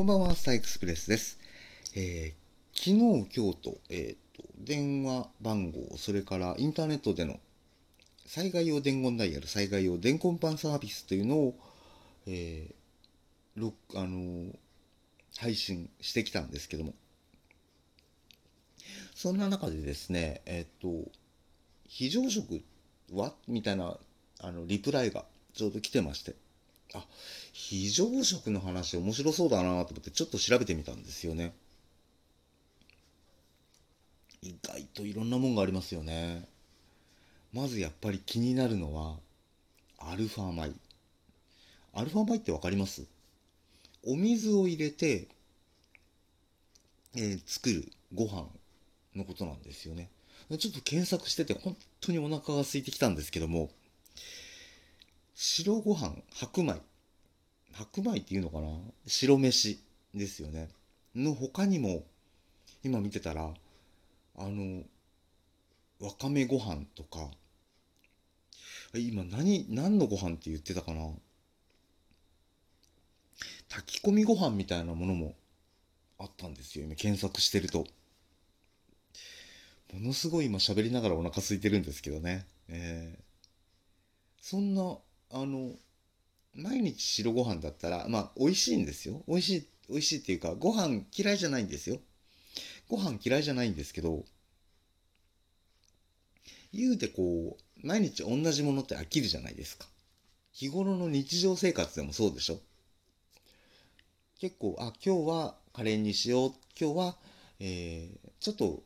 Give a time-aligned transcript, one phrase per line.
[0.00, 1.38] こんばんは、スターエクスプレスです。
[1.94, 2.96] えー昨日、
[3.36, 7.38] 今日と、えーと、電話番号、それからインターネットでの
[8.24, 11.54] 災害用伝言ダイヤル、災害用伝言板サービスというのを、
[12.26, 14.50] えーあの
[15.36, 16.94] 配信してきたんですけども、
[19.14, 21.10] そんな中でですね、えっ、と、
[21.86, 22.62] 非常食
[23.12, 23.34] は？
[23.46, 23.98] みたいな、
[24.38, 26.36] あの、リプライがちょうど来てまして、
[26.94, 27.06] あ、
[27.52, 31.54] 非常食の話面白そうだなと思ってちょっと調べてみたんですよね。
[34.42, 36.48] 意外といろんなもんがありますよね。
[37.52, 39.16] まずやっぱり気になるのは、
[39.98, 40.72] アルファ米。
[41.92, 43.04] アルファ米ってわかります？
[44.06, 45.28] お水を入れて、
[47.14, 48.46] えー作るご飯
[49.14, 50.08] のことなんですよね。
[50.58, 53.70] ちょっと検索してて本当にお腹が空いてきたんですけども、
[55.34, 56.80] 白ご飯、白米。
[57.72, 58.68] 白米っていうのかな？
[59.06, 59.80] 白飯
[60.14, 60.68] ですよね。
[61.14, 62.04] の他にも、
[62.82, 63.52] 今見てたら、
[64.36, 64.82] あの、
[66.00, 67.30] わかめご飯とか、
[68.94, 71.10] 今何、何のご飯って言ってたかな？
[73.68, 75.34] 炊き込みご飯みたいなものも
[76.18, 76.84] あったんですよ。
[76.84, 77.86] 今検索してると。
[79.92, 82.46] ものすごい今喋りながらお腹空いてるんですけどね。
[82.68, 83.22] えー
[84.42, 84.96] そんな、
[85.32, 85.74] あの、
[86.54, 89.22] 毎日白ご飯だったら、まあ、美味しいんですよ。
[89.28, 91.98] 美味しい、美味しいっていうか、ご飯嫌いじゃないんですよ。
[92.88, 94.24] ご飯嫌いじゃないんですけど、
[96.72, 99.86] 言うてこう、毎日同じものって飽きるじゃないですか。
[100.52, 102.60] 日頃の日常生活でもそうでしょ
[104.40, 107.16] 結構、あ、今日はカレーにしよう、今日は、
[107.60, 108.82] えー、ちょっと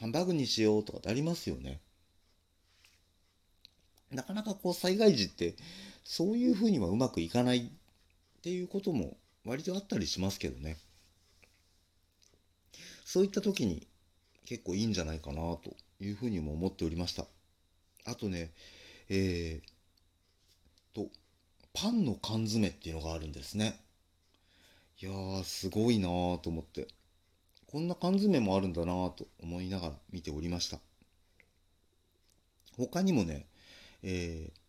[0.00, 1.80] ハンバーグにしようとかってありますよね。
[4.10, 5.54] なかなかこう災害時って
[6.04, 10.76] そういうふうにはうまくいかないっていうことも割とあったりしますけどね。
[13.04, 13.86] そういった時に
[14.44, 17.26] 結構いいんじゃないかなというふうにも思っておりました。
[18.04, 18.52] あとね、
[19.08, 19.74] えー、
[20.94, 21.08] と、
[21.72, 23.80] パンの缶詰っていうのがあるんですね。
[25.00, 26.86] いやー、すごいなーと思って。
[27.66, 30.78] こんな缶詰もあるんだなーと思いながら見ておりました。
[32.76, 33.46] 他にもね、
[34.02, 34.63] えー、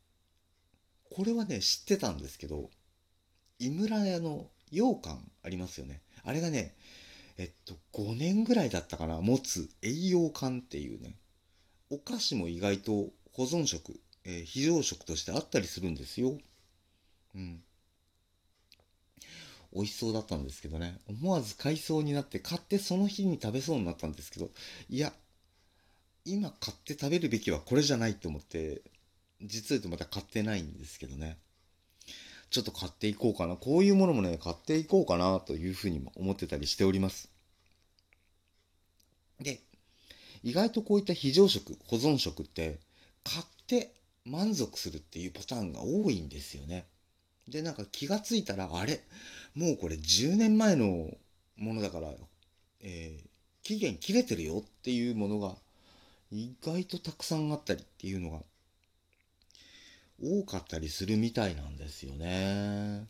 [1.10, 2.70] これはね、知ってたんですけど、
[3.60, 6.02] 井村屋の羊羹ありますよね。
[6.24, 6.76] あれがね、
[7.38, 11.16] えっと、5年ぐらいだったかな、持つ栄養羹っていうね、
[11.90, 16.38] お菓子も意外と保存食、えー非常食としてあったりするんですよ。
[17.36, 17.64] うん。
[19.74, 24.50] 美味しそうだったんですけどね、思わず買いそうになって買ってその日に食べそうになったんですけど、
[24.90, 25.14] いや、
[26.26, 28.82] 今買って食べるべきはこれじゃないと思って、
[29.42, 31.38] 実は言うとまだ買ってないんですけどね。
[32.50, 33.56] ちょっと買っていこうかな。
[33.56, 37.30] こういうものもね、買っていこうかなというふうにも思ってたりしております。
[39.42, 39.60] で、
[40.44, 42.80] 意外とこういった非常食、保存食って、
[43.24, 43.94] 買って
[44.26, 46.86] 満足するっていうパターンが多いんですよね。
[47.48, 49.02] で、なんか気がついたら、あれ？
[49.56, 51.10] もうこれ10年前の
[51.58, 52.10] ものだから、
[52.82, 53.28] えー
[53.66, 55.56] 期限切れてるよっていうものが
[56.32, 58.38] 意外とたくさんあったりっていうのが
[60.22, 63.08] 多かったりするみたいなんですよね。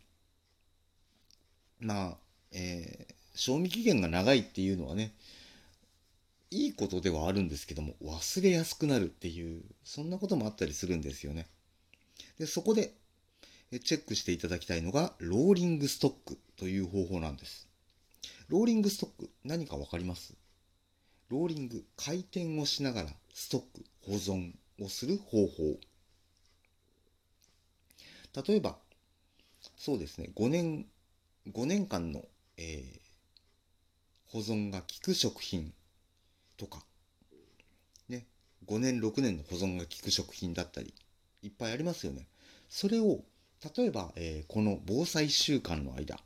[1.80, 2.18] まあ、
[2.52, 5.14] えー賞味期限が長いっていうのはね、
[6.50, 11.50] いいことではあるんですけども、忘れやすくなるっていう、そんなこともあったりするんですよね。
[12.40, 12.94] で、そこで、
[13.74, 17.68] えチェックしていただきたいのが、ローリングストックという方法なんです。
[18.48, 20.34] ローリングストック、何かわかります？
[21.28, 25.78] ローリング、回転をしながらストック、保存をする方法。
[28.36, 28.78] 例えば、
[29.78, 30.88] そうですね、5年、
[31.52, 32.26] 5年間の、
[32.58, 33.02] えー
[34.28, 35.74] 保存が効く食品
[36.58, 36.86] とか、
[38.10, 38.26] ね、
[38.66, 40.94] 5年、6年の保存が効く食品だったり、
[41.44, 42.28] いっぱいありますよね。
[42.70, 43.24] それを、
[43.76, 46.20] 例えば、えーこの防災週間の間、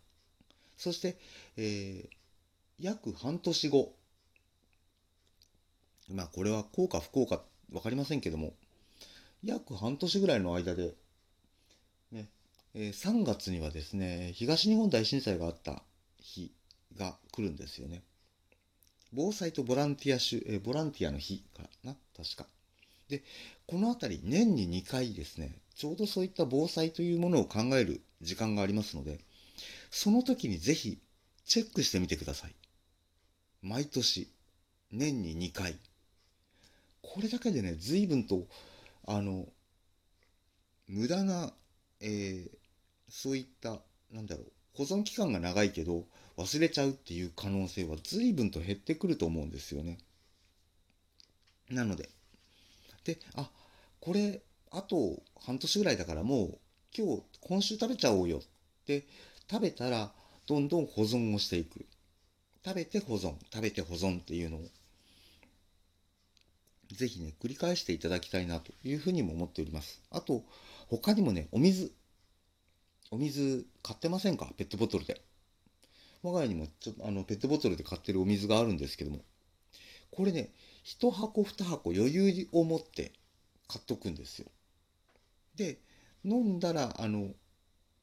[0.78, 1.18] そして、
[1.58, 2.09] えー
[2.79, 3.96] 約半年後、
[6.09, 7.41] まあこれは効果不効果
[7.72, 8.53] 分かりませんけども、
[9.44, 10.96] 約半年ぐらいの間で、
[12.76, 15.84] え3月にはですね、東日本大震災があった
[16.20, 16.52] 日
[16.98, 18.04] が来るんですよね。
[19.12, 22.46] 防災とボランティア週、えボランティアの日かな、確か。
[23.08, 23.24] で、
[23.66, 29.20] このあたり年に2回ですね、ちょうどそういった防災というものを考える時間がありますので、
[29.90, 31.00] その時にぜひ
[31.46, 32.56] チェックしてみてください。
[33.64, 34.30] 毎年、
[34.92, 35.76] 年に2回。
[37.02, 38.48] これだけでね、随分と、
[39.08, 39.48] あの、
[40.88, 41.52] 無駄な、
[42.02, 42.59] えー
[43.09, 43.79] そういった、
[44.11, 46.06] なんだろう、保存期間が長いけど
[46.38, 49.97] 忘れちゃうっていう可能性は随分と減ってくると思うんですよね。
[51.70, 52.09] なので、
[53.03, 53.50] で、あ、
[54.00, 54.41] これ、
[54.72, 56.58] あと半年ぐらいだからもう
[56.96, 58.41] 今日、今週食べちゃおうよっ
[58.85, 59.08] て
[59.50, 60.11] 食べたら
[60.47, 61.85] どんどん保存をしていく。
[62.64, 64.61] 食べて保存、食べて保存っていうのを
[66.91, 70.02] ぜひね、繰り返していただきたいなというふうにも思っております。
[70.11, 70.44] あと、
[70.88, 71.91] 他にもね、お水。
[73.11, 74.52] お水買ってませんか？
[74.56, 75.22] ペットボトルで。
[76.22, 79.22] 我が家にもちょっとあのペットボトルで買ってるお水があるんですけども、
[80.11, 80.50] これね、
[80.85, 83.14] 1箱2箱余裕を持って
[83.67, 84.47] 買っとくんですよ。
[85.56, 85.79] で、
[86.23, 87.29] 飲んだら、あの、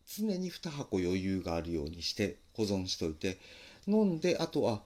[0.08, 3.38] 常に2箱余裕があるようにして保存しといて、
[3.86, 4.82] 飲んで、あとは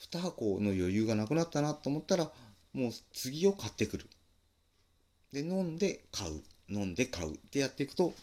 [0.00, 2.30] 2箱の余裕がなくなったなと思ったら、
[2.74, 4.06] もう次を買ってくる。
[5.32, 6.42] で、飲んで買う。
[6.68, 8.14] 飲んで買うってやっていくと、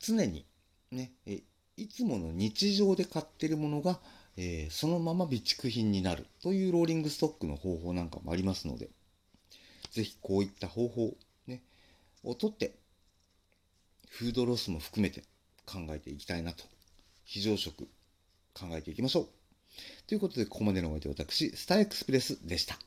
[0.00, 0.44] 常に
[0.90, 1.42] ね、え
[1.76, 4.00] いつもの日常で買ってるものが、
[4.36, 8.90] えー、そのまま備蓄品になるというローリングストックの方法なんかもありますので、
[9.90, 11.14] ぜひこういった方法、
[11.46, 11.62] ね、
[12.22, 12.74] をとって、
[14.08, 15.22] フードロスも含めて
[15.64, 16.64] 考えていきたいなと。
[17.24, 17.88] 非常食
[18.54, 19.28] 考えていきましょう。
[20.08, 22.78] ということで、ここまでのお相手は私、スターエクスプレスでした。